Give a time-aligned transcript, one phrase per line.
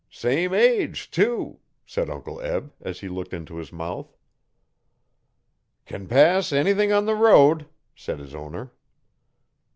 [0.09, 4.17] 'Same age, too,' said Uncle Eb, as he looked into his mouth.
[5.85, 8.71] 'Can pass anything on the road,' said his owner.